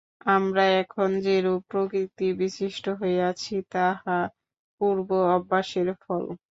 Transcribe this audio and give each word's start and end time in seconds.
আমরা 0.31 0.63
এখন 0.81 1.09
যেরূপ 1.25 1.61
প্রকৃতিবিশিষ্ট 1.71 2.85
হইয়াছি, 3.01 3.55
তাহা 3.71 4.17
পূর্ব 4.81 5.07
অভ্যাসের 5.35 5.87
ফল। 6.01 6.23